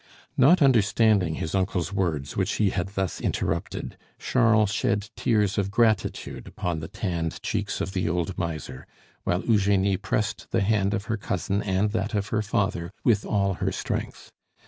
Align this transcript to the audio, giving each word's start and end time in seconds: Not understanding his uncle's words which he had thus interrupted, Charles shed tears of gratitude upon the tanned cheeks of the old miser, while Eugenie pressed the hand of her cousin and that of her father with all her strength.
Not 0.35 0.63
understanding 0.63 1.35
his 1.35 1.53
uncle's 1.53 1.93
words 1.93 2.35
which 2.35 2.53
he 2.53 2.71
had 2.71 2.87
thus 2.95 3.21
interrupted, 3.21 3.97
Charles 4.17 4.71
shed 4.71 5.11
tears 5.15 5.59
of 5.59 5.69
gratitude 5.69 6.47
upon 6.47 6.79
the 6.79 6.87
tanned 6.87 7.39
cheeks 7.43 7.79
of 7.81 7.93
the 7.93 8.09
old 8.09 8.35
miser, 8.35 8.87
while 9.25 9.45
Eugenie 9.45 9.97
pressed 9.97 10.49
the 10.49 10.61
hand 10.61 10.95
of 10.95 11.05
her 11.05 11.17
cousin 11.17 11.61
and 11.61 11.91
that 11.91 12.15
of 12.15 12.29
her 12.29 12.41
father 12.41 12.89
with 13.03 13.27
all 13.27 13.53
her 13.61 13.71
strength. 13.71 14.31